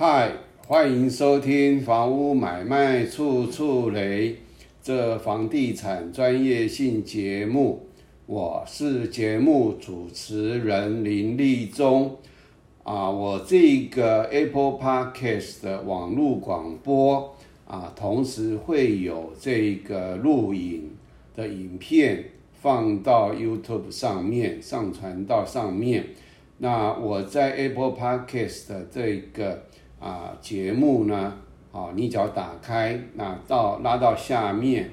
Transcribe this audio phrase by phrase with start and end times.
[0.00, 0.30] 嗨，
[0.64, 4.30] 欢迎收听《房屋买卖处处雷》
[4.80, 7.84] 这房地产专业性节目。
[8.24, 12.16] 我是节目主持人林立忠。
[12.84, 17.34] 啊，我这个 Apple Podcast 的网络广播
[17.66, 20.92] 啊，同时会有这个录影
[21.34, 26.06] 的影片放到 YouTube 上面，上传到上面。
[26.58, 29.64] 那我在 Apple Podcast 的这个
[30.00, 31.34] 啊节目呢，
[31.72, 34.90] 啊，你只要打开，那到拉到下面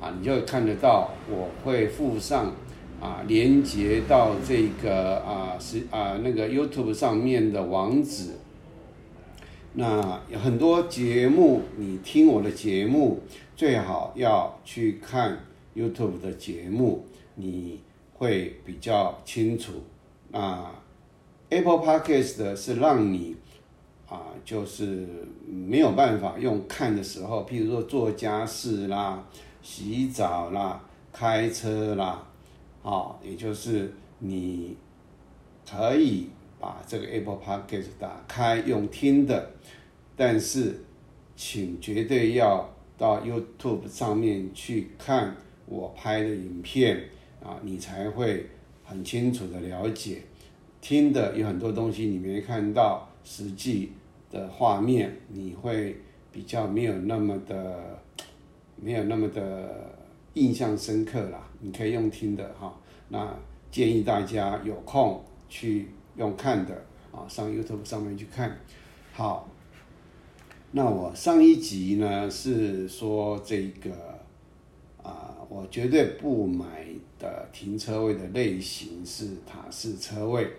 [0.00, 2.52] 啊，你就看得到，我会附上。
[3.00, 8.30] 啊，连接到这个啊是啊那个 YouTube 上面的网址。
[9.74, 13.20] 那很多节目，你听我的节目
[13.54, 15.38] 最好要去看
[15.76, 17.82] YouTube 的节目，你
[18.14, 19.72] 会比较清楚。
[20.30, 20.70] 那
[21.50, 23.36] Apple Podcast 是让你
[24.14, 25.06] 啊，就是
[25.46, 29.26] 没有办法用看的时候，譬如说做家事啦、
[29.60, 30.80] 洗澡啦、
[31.12, 32.24] 开车啦。
[32.82, 34.76] 啊，也就是你
[35.68, 36.28] 可以
[36.60, 39.50] 把这个 Apple Podcast 打开用听的，
[40.14, 40.84] 但是
[41.34, 47.08] 请绝对要到 YouTube 上面去看我拍的影片
[47.42, 48.46] 啊，你才会
[48.84, 50.22] 很清楚的了解。
[50.82, 53.90] 听的有很多东西你没看到实际
[54.34, 55.96] 的画面，你会
[56.32, 57.98] 比较没有那么的
[58.76, 59.94] 没有那么的。
[60.36, 62.74] 印象深刻啦，你可以用听的哈。
[63.08, 63.32] 那
[63.70, 66.74] 建议大家有空去用看的
[67.12, 68.58] 啊，上 YouTube 上面去看。
[69.12, 69.48] 好，
[70.72, 73.92] 那我上一集呢是说这个
[75.04, 76.84] 啊，我绝对不买
[77.20, 80.50] 的停车位的类型是塔式车位。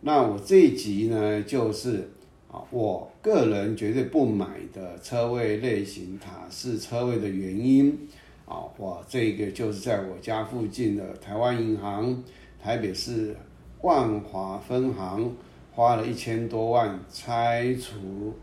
[0.00, 2.08] 那我这一集呢就是
[2.50, 8.08] 啊，我个人绝对不买的车位类型塔式车位的原因。
[8.44, 12.20] 啊，我这个就是在我家附近的台湾银行
[12.60, 13.36] 台北市
[13.82, 15.32] 万华分行，
[15.72, 18.34] 花了一千多万拆除，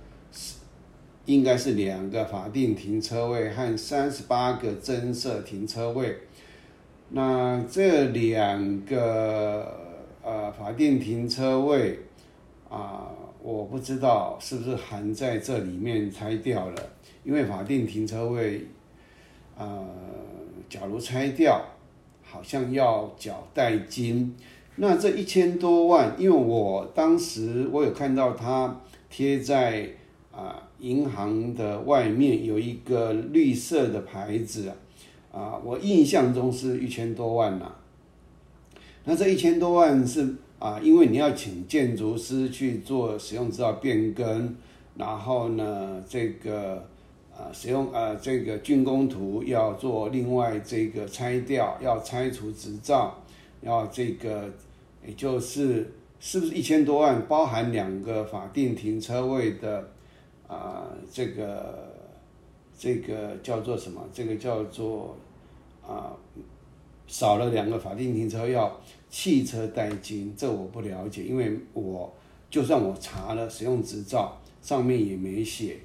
[1.25, 6.17] 应该是两个法定停车位和三十八个增设停车位。
[7.09, 9.77] 那这两个
[10.23, 11.99] 呃法定停车位
[12.69, 13.11] 啊，
[13.41, 16.75] 我不知道是不是含在这里面拆掉了，
[17.23, 18.65] 因为法定停车位。
[19.59, 19.83] 呃，
[20.69, 21.59] 假如拆掉，
[22.21, 24.35] 好像要缴代金，
[24.75, 29.89] 那这一千多万，因为我当时我有看到它贴在
[30.31, 34.71] 啊银行的外面有一个绿色的牌子
[35.31, 37.73] 啊，我印象中是一千多万呐。
[39.05, 44.55] 那这一千多万是啊，因为你要请建筑师去做使用执照变更，
[44.95, 46.85] 然后呢这个。
[47.39, 53.15] 啊，使用呃这个竣工图要做，另外这个拆掉要拆除执照，
[53.61, 54.51] 要这个
[55.05, 59.87] 也就是是不是一千多万，包含两个法定停车位的
[60.47, 61.93] 啊这个
[62.75, 64.01] 这个叫做什么？
[64.11, 65.15] 这个叫做
[65.87, 66.17] 啊
[67.07, 68.79] 少了两个法定停车要
[69.09, 72.13] 汽车代金，这我不了解，因为我
[72.49, 75.77] 就算我查了使用执照，上面也没写。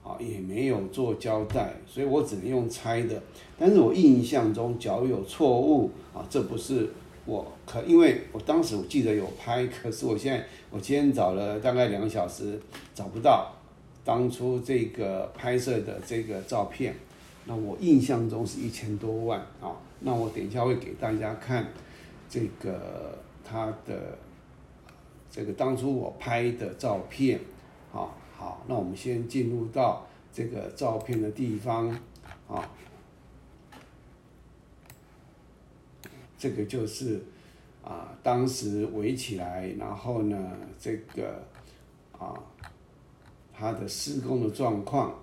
[0.00, 3.22] 啊，也没有做交代，所以我只能用猜的。
[3.58, 6.88] 但是我印象中，假如有错误啊，这不是
[7.26, 12.58] 我可，因为我当时我记得有拍，可是我现在我今天找了大概两个小时，
[12.94, 13.52] 找不到
[14.02, 16.94] 当初这个拍摄的这个照片。
[17.48, 21.66] 那我印象中是一千多万啊，那我等一下会给大家看
[22.28, 24.18] 这个他的
[25.30, 27.40] 这个当初我拍的照片
[27.90, 28.12] 啊。
[28.36, 31.88] 好，那我们先进入到这个照片的地方，
[32.46, 32.70] 啊，
[36.38, 37.20] 这个就是
[37.82, 41.42] 啊，当时围起来，然后呢，这个
[42.12, 42.38] 啊，
[43.52, 45.14] 它的施工的状况，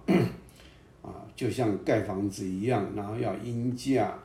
[1.06, 4.18] 啊，就像盖房子一样，然后要阴架，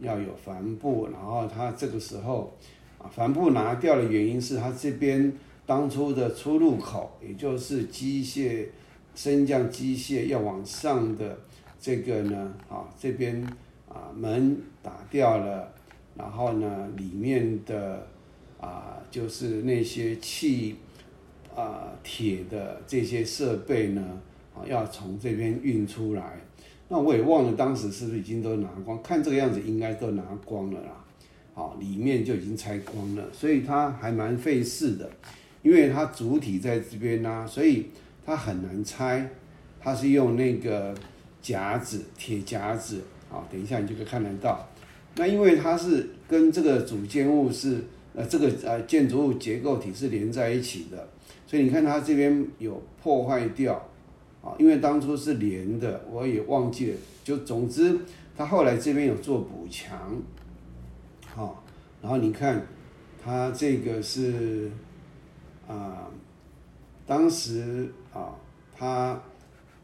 [0.00, 2.52] 要有帆布，然后它这个时候
[2.98, 5.32] 啊，帆布拿掉的原因是它这边。
[5.68, 8.66] 当初的出入口，也就是机械
[9.16, 11.36] 升降机械要往上的
[11.80, 13.44] 这个呢，啊，这边
[13.88, 15.68] 啊门打掉了，
[16.14, 18.06] 然后呢里面的
[18.60, 20.76] 啊就是那些气
[21.52, 24.22] 啊铁的这些设备呢，
[24.64, 26.40] 要从这边运出来，
[26.88, 31.04] 那我也忘了当时是不是已经都拿光，看这个样子应该都拿光了啦，
[31.52, 35.10] 好，里面就已经拆光了，所以它还蛮费事的。
[35.62, 37.86] 因为它主体在这边呐，所以
[38.24, 39.28] 它很难拆，
[39.80, 40.94] 它是用那个
[41.42, 43.00] 夹子，铁夹子
[43.32, 43.42] 啊。
[43.50, 44.64] 等一下你就可以看得到。
[45.16, 47.82] 那因为它是跟这个主建物是
[48.14, 51.08] 呃这个呃建筑物结构体是连在一起的，
[51.48, 53.82] 所以你看它这边有破坏掉
[54.46, 56.96] 啊，因为当初是连的，我也忘记了。
[57.24, 57.98] 就总之，
[58.36, 59.98] 它后来这边有做补强，
[61.26, 61.64] 好，
[62.00, 62.64] 然后你看
[63.20, 64.70] 它这个是
[65.66, 66.08] 啊，
[67.04, 68.32] 当时啊，
[68.72, 69.20] 它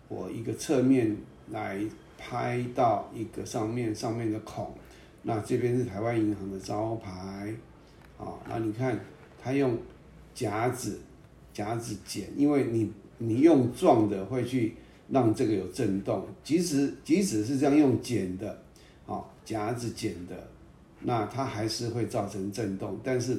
[0.07, 1.17] 我一个侧面
[1.51, 1.81] 来
[2.17, 4.73] 拍到一个上面上面的孔。
[5.25, 7.53] 那这边是台湾银行的招牌，
[8.19, 8.99] 啊，那你看
[9.43, 9.77] 它用
[10.33, 11.01] 夹子
[11.53, 14.75] 夹子剪，因为你你用撞的会去
[15.09, 18.63] 让这个有震动，即使即使是这样用剪的，
[19.07, 20.35] 啊，夹子剪的，
[21.01, 23.39] 那它还是会造成震动，但是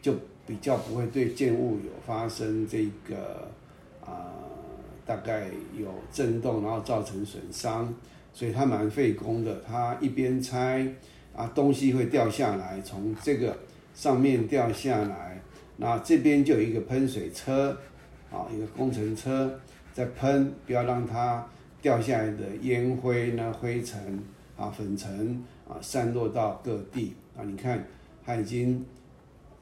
[0.00, 0.14] 就
[0.46, 3.48] 比较不会对建物有发生这个
[4.04, 4.32] 啊，
[5.04, 7.94] 大概有震动，然后造成损伤，
[8.32, 10.86] 所以它蛮费工的，它一边拆。
[11.34, 13.54] 啊，东西会掉下来，从这个
[13.94, 15.38] 上面掉下来，
[15.76, 17.76] 那这边就有一个喷水车，
[18.30, 19.58] 啊，一个工程车
[19.92, 21.46] 在喷，不要让它
[21.80, 24.22] 掉下来的烟灰呢、灰尘
[24.56, 27.14] 啊、粉尘啊散落到各地。
[27.36, 27.84] 啊，你看
[28.24, 28.84] 它已经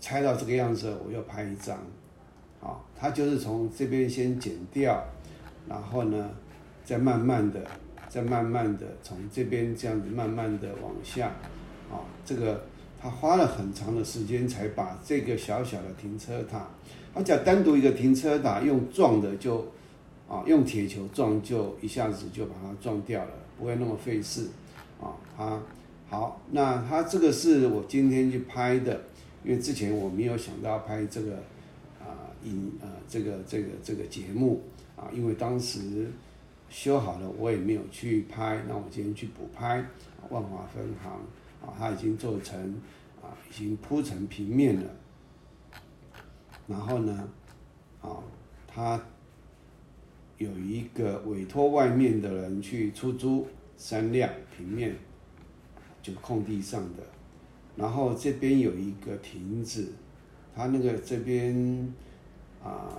[0.00, 1.76] 拆到这个样子，我又拍一张，
[2.62, 5.04] 啊，它就是从这边先剪掉，
[5.68, 6.30] 然后呢，
[6.84, 7.60] 再慢慢的、
[8.08, 11.28] 再慢慢的从这边这样子慢慢的往下。
[11.90, 12.64] 啊，这个
[13.00, 16.66] 他花了很长的时间才把这个小小的停车塔，
[17.14, 19.64] 他讲单独一个停车打用撞的就，
[20.28, 24.48] 啊，用铁球撞就一下子就把它撞掉了，不会那么费事，
[25.00, 25.60] 啊，他
[26.08, 29.00] 好，那他这个是我今天去拍的，
[29.44, 31.34] 因为之前我没有想到拍这个，
[32.00, 34.62] 啊，影呃这个这个这个节目，
[34.96, 36.10] 啊，因为当时
[36.68, 39.84] 修好了我也没有去拍，那我今天去补拍，
[40.30, 41.12] 万华分行。
[41.64, 42.60] 啊，它已经做成，
[43.22, 44.82] 啊，已经铺成平面了。
[46.66, 47.28] 然后呢，
[48.00, 48.16] 啊，
[48.66, 49.00] 他
[50.38, 53.46] 有一个委托外面的人去出租
[53.76, 54.96] 三辆平面，
[56.02, 57.02] 就空地上的。
[57.76, 59.92] 然后这边有一个亭子，
[60.54, 61.92] 他那个这边
[62.62, 62.98] 啊，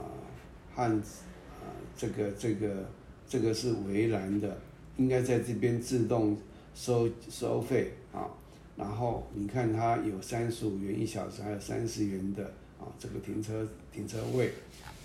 [0.73, 1.65] 汉啊，
[1.97, 2.85] 这个这个
[3.27, 4.57] 这个是围栏的，
[4.97, 6.37] 应该在这边自动
[6.73, 8.29] 收收费啊。
[8.77, 12.53] 然后你看它有三十五元一小时，还有三十元的
[12.85, 14.53] 啊，这个停车停车位，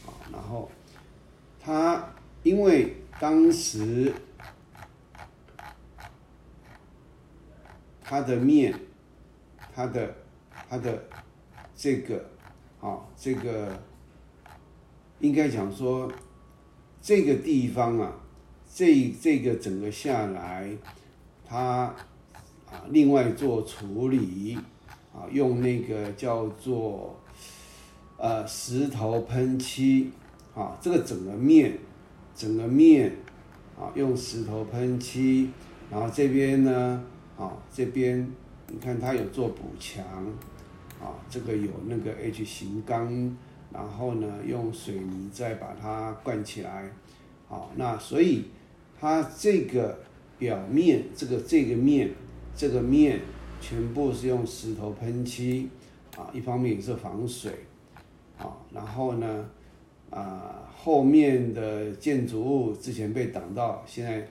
[0.04, 0.70] 啊，然后
[1.58, 2.12] 它
[2.42, 4.12] 因为当时
[8.02, 8.78] 它的面，
[9.74, 10.14] 它的
[10.68, 11.02] 它的
[11.74, 12.28] 这个
[12.80, 13.82] 啊，这个
[15.20, 16.12] 应该讲说
[17.00, 18.12] 这个地方啊，
[18.72, 20.70] 这这个整个下来，
[21.48, 21.94] 它。
[22.72, 24.56] 啊，另外做处理，
[25.12, 27.20] 啊，用那个叫做
[28.20, 30.10] 呃石头喷漆，
[30.54, 31.78] 啊，这个整个面，
[32.36, 33.16] 整个面，
[33.78, 35.48] 啊，用石头喷漆，
[35.90, 37.02] 然后这边呢，
[37.38, 38.30] 啊，这边
[38.68, 40.04] 你看它有做补墙，
[41.00, 43.36] 啊，这个有那个 H 型钢，
[43.72, 46.92] 然后呢用水泥再把它灌起来，
[47.48, 48.44] 好，那所以
[49.00, 49.98] 它这个
[50.38, 52.10] 表面，这个这个面。
[52.52, 53.20] 这个面
[53.60, 55.70] 全部是用石头喷漆，
[56.18, 57.52] 啊，一方面也是防水，
[58.40, 59.48] 啊，然后呢，
[60.10, 64.26] 啊，后面的建筑物之前被挡到，现在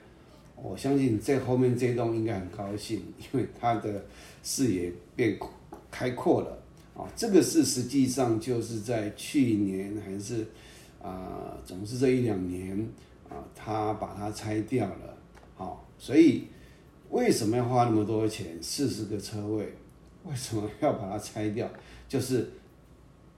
[0.56, 4.04] 我相信这后面这栋应该很高兴，因为它的
[4.42, 5.38] 视野变
[5.90, 6.58] 开阔了，
[6.94, 10.46] 啊，这个是实际上就是在去年还是
[11.00, 12.78] 啊，总是这一两年
[13.28, 15.16] 啊，他把它拆掉了，
[15.54, 16.44] 好，所以。
[17.10, 18.46] 为什么要花那么多钱？
[18.62, 19.74] 四十个车位，
[20.22, 21.68] 为什么要把它拆掉？
[22.08, 22.48] 就是，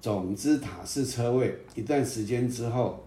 [0.02, 3.04] 总之塔式车位一段时间之后，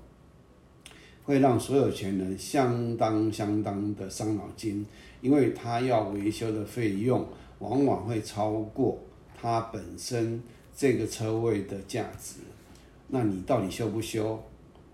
[1.25, 4.85] 会让所有权人相当相当的伤脑筋，
[5.19, 7.27] 因为他要维修的费用
[7.59, 8.97] 往往会超过
[9.37, 10.41] 他本身
[10.73, 12.37] 这个车位的价值。
[13.09, 14.41] 那你到底修不修？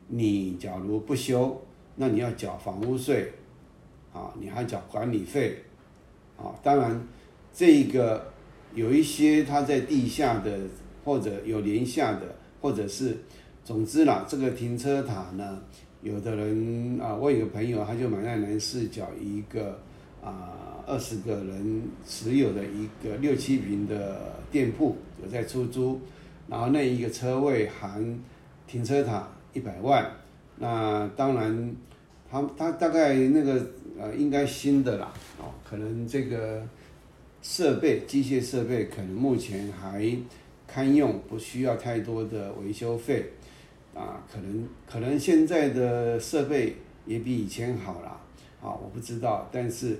[0.07, 1.61] 你假如不修，
[1.95, 3.31] 那你要缴房屋税。
[4.11, 5.63] 啊，你还缴管理费，
[6.35, 7.07] 啊，当然，
[7.53, 8.33] 这个
[8.73, 10.59] 有一些它在地下的，
[11.03, 13.17] 或者有连下的，或者是，
[13.63, 15.61] 总之啦，这个停车塔呢，
[16.01, 19.79] 有的人啊，我有个朋友，他就买在南市角一个
[20.23, 25.99] 啊二十个人持有的一个六七平的店铺，有在出租，
[26.47, 28.19] 然后那一个车位含
[28.67, 30.09] 停车塔一百万，
[30.57, 31.75] 那当然，
[32.29, 33.65] 他他大概那个
[33.99, 36.63] 呃应该新的啦，哦，可能这个
[37.41, 40.15] 设备机械设备可能目前还
[40.71, 43.31] 堪用，不需要太多的维修费，
[43.93, 48.07] 啊，可能可能现在的设备也比以前好了，
[48.61, 49.99] 啊，我不知道，但是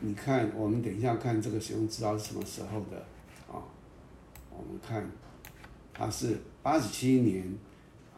[0.00, 2.98] 你看，我们等一下看这个使用执照是什么时候的，
[3.48, 3.62] 啊，
[4.50, 5.10] 我们看
[5.92, 7.42] 它是八十七年，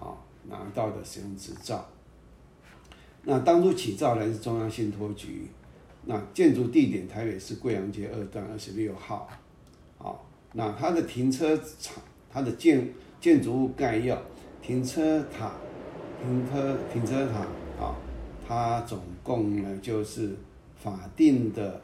[0.00, 0.16] 啊。
[0.48, 1.84] 拿到的使用执照，
[3.24, 5.48] 那当初起造的是中央信托局，
[6.04, 9.28] 那建筑地点台北市贵阳街二段二十六号，
[9.98, 10.14] 啊，
[10.56, 14.18] 那它的停车场，它的建建筑物概要，
[14.62, 15.52] 停车塔，
[16.22, 17.40] 停车停车塔，
[17.84, 17.94] 啊，
[18.48, 20.34] 它总共呢就是
[20.74, 21.82] 法定的，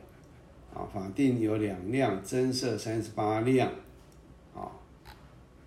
[0.75, 3.69] 啊，法定有两辆，增设三十八辆，
[4.55, 4.73] 啊，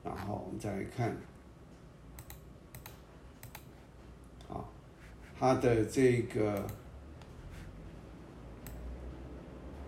[0.04, 1.16] 然后我们再来看。
[5.38, 6.66] 它的这个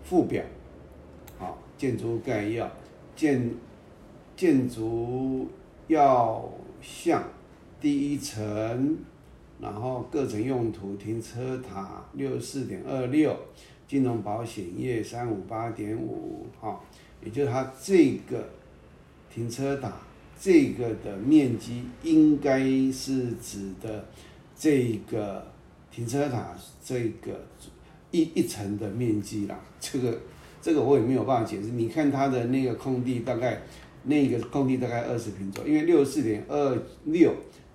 [0.04, 0.44] 附表，
[1.38, 2.70] 好，建筑概要，
[3.18, 3.50] 建
[4.34, 5.48] 建筑
[5.88, 6.48] 要
[6.80, 7.22] 项
[7.80, 8.96] 第一层，
[9.60, 13.36] 然后各层用途，停车塔六十四点二六，
[13.88, 16.80] 金融保险业三五八点五，哈，
[17.22, 18.48] 也就是它这个
[19.28, 19.92] 停车塔
[20.40, 22.60] 这个的面积应该
[22.92, 24.06] 是指的。
[24.60, 25.46] 这个
[25.88, 26.52] 停车塔
[26.84, 27.46] 这个
[28.10, 30.18] 一一层的面积啦，这个
[30.60, 31.68] 这个我也没有办法解释。
[31.68, 33.60] 你看它的那个空地大概
[34.04, 37.34] 那个空地大概二十平左右，因为六十四点二六，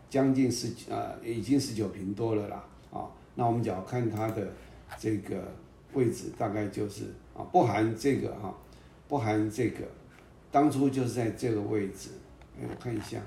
[0.09, 3.05] 将近十呃已经十九平多了啦啊。
[3.35, 4.53] 那我们只要看它的
[4.97, 5.51] 这个
[5.93, 8.53] 位置，大概就是啊不含这个哈，
[9.07, 9.85] 不含这个，
[10.51, 12.09] 当初就是在这个位置。
[12.59, 13.19] 哎，我看一下。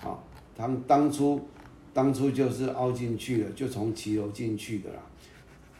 [0.00, 0.24] 好
[0.56, 1.46] 当当初，
[1.92, 5.00] 当初就是凹进去了，就从骑楼进去的啦，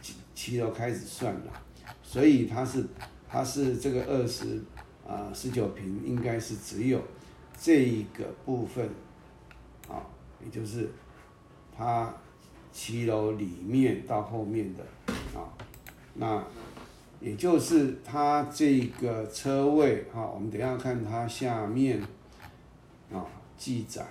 [0.01, 1.53] 骑骑楼开始算啦，
[2.03, 2.85] 所以它是
[3.29, 4.61] 它是这个二十
[5.07, 7.01] 啊十九平，应该是只有
[7.57, 8.89] 这一个部分，
[9.87, 10.03] 啊，
[10.43, 10.89] 也就是
[11.75, 12.13] 它
[12.73, 14.83] 骑楼里面到后面的
[15.33, 15.47] 啊，
[16.15, 16.43] 那
[17.21, 22.01] 也就是它这个车位啊，我们等下看它下面
[23.13, 23.25] 啊
[23.57, 24.05] 记载。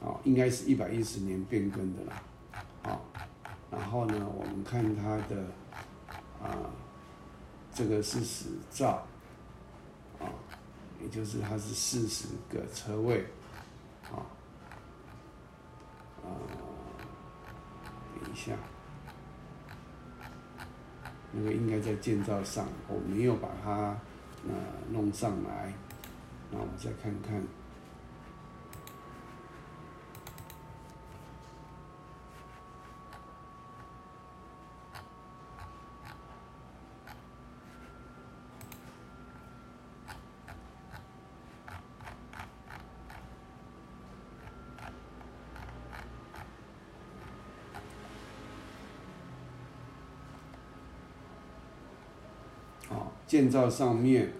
[0.00, 2.22] 啊，应该是一百一十年变更的啦，
[2.84, 3.00] 啊，
[3.68, 5.44] 然后呢，我们看它的
[6.40, 6.70] 啊，
[7.74, 9.04] 这个是实照，
[10.20, 10.30] 啊，
[11.02, 13.26] 也就是它是四十个车位，
[14.04, 14.22] 啊，
[16.22, 16.30] 啊，
[18.22, 18.52] 等一下，
[21.32, 23.98] 那个应该在建造上，我没有把它
[24.46, 24.54] 呃
[24.92, 25.72] 弄上来，
[26.52, 27.42] 那我们再看看。
[52.90, 54.32] 啊建造上面，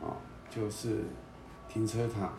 [0.00, 0.16] 啊，
[0.48, 1.04] 就是
[1.68, 2.32] 停车塔，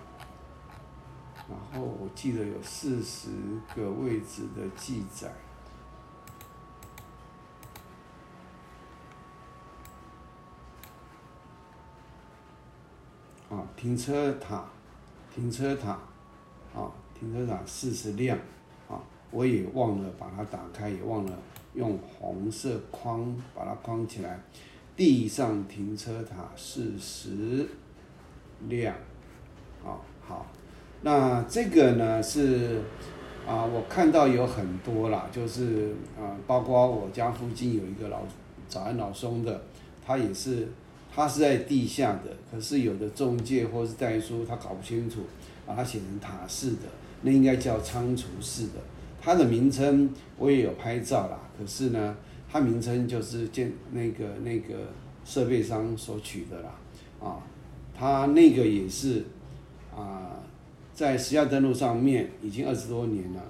[1.47, 3.29] 然后我记得有四十
[3.75, 5.31] 个位置的记载，
[13.49, 14.65] 啊，停车塔，
[15.33, 15.91] 停车塔，
[16.73, 18.35] 啊，停车塔四十辆，
[18.87, 21.37] 啊，我也忘了把它打开，也忘了
[21.75, 24.39] 用红色框把它框起来。
[24.99, 27.65] 地上停车塔四十
[28.67, 28.93] 辆，
[29.81, 30.45] 好好，
[31.03, 32.81] 那这个呢是
[33.47, 38.23] 啊，我看到有很多啦，就是啊，包括我家附近有一个老
[38.67, 39.61] 早安老松的，
[40.05, 40.67] 他也是，
[41.15, 45.21] 他是在地下的，可是有的中介或是代书他搞不清楚，
[45.65, 46.89] 把它写成塔式的，
[47.21, 48.81] 那应该叫仓储式的，
[49.21, 52.17] 它的名称我也有拍照啦，可是呢。
[52.51, 54.91] 它名称就是建那个那个
[55.23, 56.75] 设备商所取的啦，
[57.21, 57.37] 啊，
[57.95, 59.23] 它那个也是
[59.95, 60.39] 啊，
[60.95, 63.41] 在实价登录上面已经二十多年了，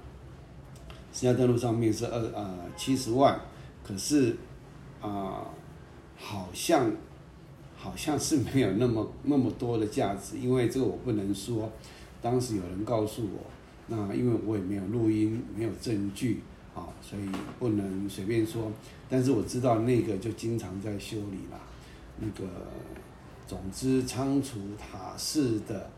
[1.14, 3.40] 实价登录上面是二呃七十万，
[3.82, 4.36] 可是
[5.02, 5.48] 啊，
[6.18, 6.92] 好像
[7.78, 11.72] 好像是没有那么那么多的价值，因为这个我不能说，
[12.22, 13.40] 当时有人告诉我，
[13.88, 16.42] 那因为我也没有录音，没有证据。
[16.80, 17.24] 啊，所以
[17.60, 18.72] 不能随便说，
[19.10, 21.60] 但是我知道那个就经常在修理啦。
[22.22, 22.48] 那个
[23.46, 25.90] 总之仓储塔式的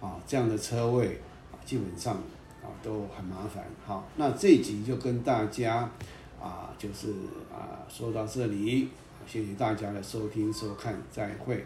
[0.00, 2.14] 啊这样的车位啊，基本上
[2.62, 3.64] 啊都很麻烦。
[3.84, 5.90] 好，那这集就跟大家
[6.40, 7.10] 啊就是
[7.52, 8.88] 啊说到这里，
[9.26, 11.64] 谢谢大家的收听收看，再会。